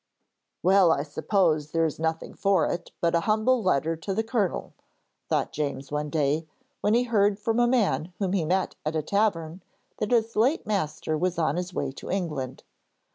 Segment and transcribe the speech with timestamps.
[0.63, 4.73] 'Well, I suppose there is nothing for it but a humble letter to the Colonel,'
[5.29, 6.47] thought James one day,
[6.79, 9.61] when he heard from a man whom he met at a tavern
[9.99, 12.63] that his late master was on his way to England.